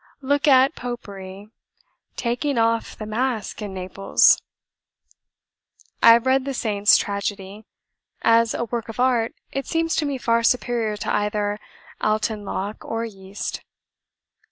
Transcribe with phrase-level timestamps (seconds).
[0.23, 1.51] Look at Popery
[2.15, 4.41] taking off the mask in Naples!
[6.01, 7.65] "I have read the 'Saints' Tragedy.'
[8.23, 11.59] As a 'work of art' it seems to me far superior to either
[12.01, 13.61] 'Alton Locke' or 'Yeast.'